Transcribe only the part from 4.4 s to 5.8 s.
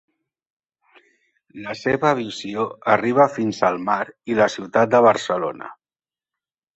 ciutat de Barcelona.